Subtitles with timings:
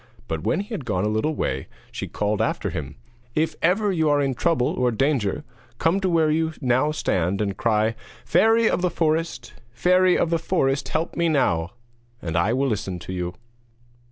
[0.27, 2.95] But when he had gone a little way she called after him:
[3.35, 5.43] 'If ever you are in trouble or danger,
[5.77, 7.93] come to where you now stand and cry:
[8.25, 9.53] "Fairy of the Forest!
[9.73, 11.73] Fairy of the forest, help me now!"
[12.19, 13.35] And I will listen to you.'